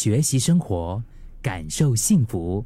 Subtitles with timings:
[0.00, 1.02] 学习生活，
[1.42, 2.64] 感受幸福。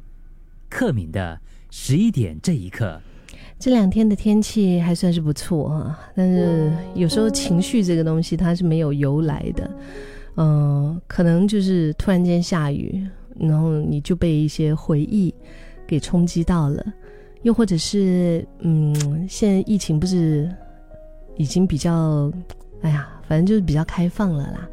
[0.69, 1.37] 克敏的
[1.69, 2.97] 十一点这一刻，
[3.59, 9.69] 这两天的天气还算是不错啊，但是有时候情绪这个东西它是没有由来的，
[10.37, 13.05] 嗯，可能就是突然间下雨，
[13.37, 15.35] 然后你就被一些回忆
[15.85, 16.85] 给冲击到了，
[17.41, 20.49] 又或者是嗯，现在疫情不是
[21.35, 22.31] 已经比较，
[22.81, 24.69] 哎呀，反正就是比较开放了啦，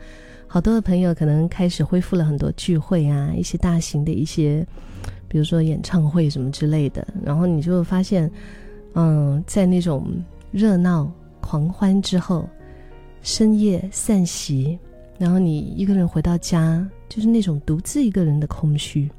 [0.53, 4.66] 好多的朋友可能开始恢复了很多聚会啊，一些大型的一些。
[5.27, 8.30] 比如说演唱会什么之类的，然后你就会发现，
[8.92, 10.06] 嗯，在那种
[10.51, 12.47] 热闹狂欢之后，
[13.23, 14.78] 深夜散席，
[15.16, 19.11] 然后你一个人回到家，就是那种独自一个人的空虚，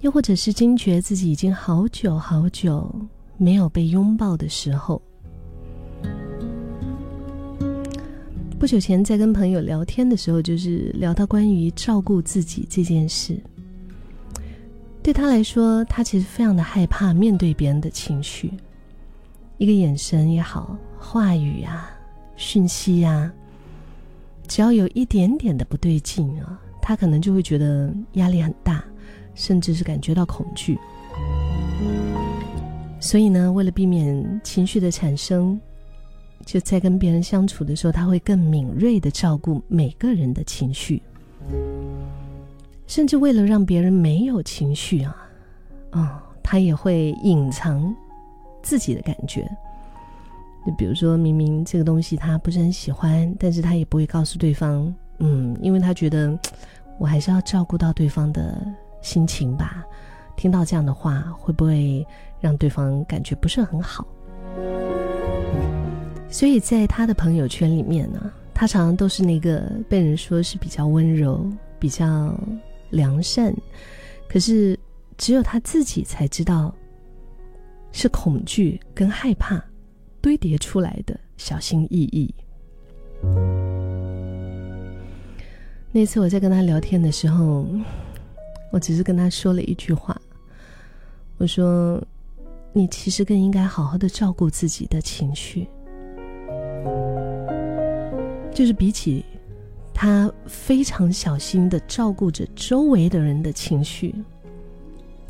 [0.00, 2.94] 又或者是惊觉自己已经好久好久
[3.38, 5.00] 没有被拥抱的时候。
[8.62, 13.36] 不久前在跟朋友聊天的时候，就是聊到关于照顾自己这件事。
[15.02, 18.52] 对他来说，他其实非常的害怕面对别人的情绪，
[19.58, 21.90] 一个眼神也好，话语啊，
[22.36, 23.32] 讯息呀，
[24.46, 28.84] 只要有一点点的不对劲啊，他可能就会觉得压力很大，
[29.34, 30.78] 甚至是感觉到恐惧。
[33.00, 35.60] 所以呢，为了避免情绪的产生，
[36.44, 41.02] 就在跟别人相处的时候，他会更敏锐的照顾每个人的情绪。
[42.86, 45.16] 甚至为了让别人没有情绪啊，
[45.92, 47.94] 哦，他也会隐藏
[48.62, 49.50] 自己的感觉。
[50.66, 56.38] 就比如说明明这个东西他不是很喜欢，但是他也不会告诉对方，嗯，因为他觉得
[56.98, 58.64] 我还是要照顾到对方的
[59.00, 59.84] 心情吧。
[60.36, 62.06] 听到这样的话，会不会
[62.40, 64.06] 让对方感觉不是很好？
[66.32, 72.36] 所以在他的朋友圈里面呢，他常常都是那个被人说是比较温柔、比较。
[72.92, 73.54] 良善，
[74.28, 74.78] 可是
[75.16, 76.74] 只有他自己才知道，
[77.90, 79.64] 是恐惧跟害怕
[80.20, 82.34] 堆叠出来的小心翼翼。
[85.90, 87.66] 那次我在跟他聊天的时候，
[88.70, 90.20] 我只是跟他说了一句话，
[91.38, 91.98] 我说
[92.74, 95.66] ：“你其实更应该好好的照顾自己的情绪，
[98.62, 99.24] 就是比起。”
[99.92, 104.14] 他非常小心的照顾着周围的人的情绪，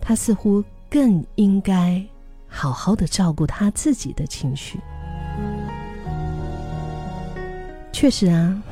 [0.00, 2.03] 他似乎更应该
[2.47, 4.78] 好好的照顾他自己的情绪。
[7.93, 8.62] 确实啊，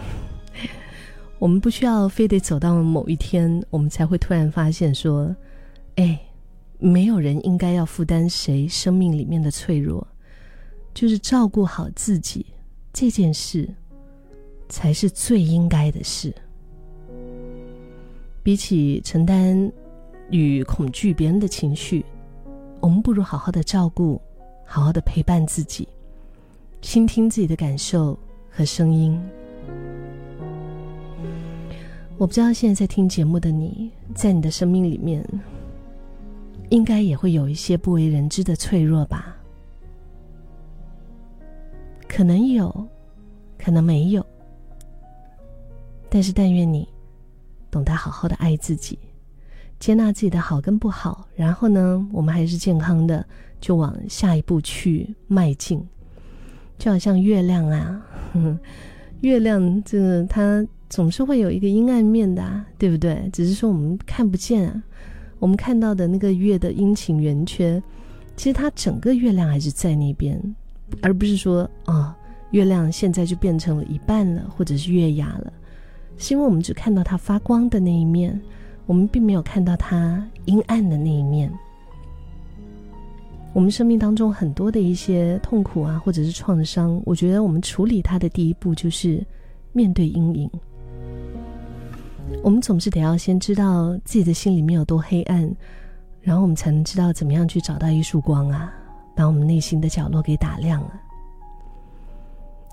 [1.39, 5.35] 我们不需要非得走到某一天，我们才会突然发现说，
[5.97, 6.19] 哎，
[6.79, 10.07] 没有人应该要负担谁生命里面的脆弱，
[10.95, 12.47] 就是照顾好自己
[12.93, 13.69] 这件事。
[14.71, 16.35] 才是最应该的事。
[18.43, 19.71] 比起承担
[20.31, 22.03] 与恐惧别人的情绪，
[22.81, 24.19] 我们不如好好的照顾，
[24.65, 25.87] 好好的陪伴自己，
[26.81, 29.21] 倾听自己的感受和声音。
[32.17, 35.27] 我不知道现在在听节目的你，在你的生命里面，
[36.69, 39.37] 应该也会有一些不为人知的脆弱吧？
[42.09, 42.89] 可能有，
[43.59, 44.25] 可能没有。
[46.11, 46.87] 但是，但愿你
[47.71, 48.99] 懂得好好的爱自己，
[49.79, 53.25] 接纳自己的好跟不好，然后呢，我们还是健康的，
[53.61, 55.81] 就往下一步去迈进。
[56.79, 58.03] 就好像月亮啊，
[59.21, 63.29] 月亮这个它总是会有一个阴暗面的，对不对？
[63.33, 64.83] 只是说我们看不见啊。
[65.39, 67.83] 我们看到的那个月的阴晴圆缺，
[68.37, 70.39] 其实它整个月亮还是在那边，
[71.03, 72.17] 而不是说啊，
[72.51, 75.53] 月亮现在就变成了一半了，或者是月牙了。
[76.23, 78.39] 是因为我们只看到它发光的那一面，
[78.85, 81.51] 我们并没有看到它阴暗的那一面。
[83.55, 89.25] 我们生命当中很多的一些痛苦啊，或者是创伤，我觉得我们处理它的第一步就是
[89.73, 90.51] 面对阴影。
[92.45, 95.51] 我们总是得要先知道自己的心里面有多黑暗，
[96.21, 98.71] 然后我们才能知道怎么样去找到一束光啊，
[99.17, 101.01] 把我们内心的角落给打亮了。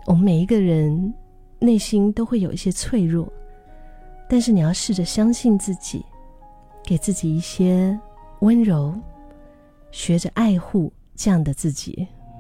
[0.06, 1.14] 我们每一个人。
[1.60, 3.28] 内心都会有一些脆弱，
[4.30, 6.06] 但是你要试着相信自己，
[6.84, 7.98] 给自己一些
[8.40, 8.94] 温柔，
[9.92, 12.08] 学着爱护这样的自己。